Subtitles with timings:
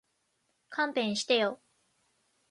[0.69, 1.61] 勘弁してよ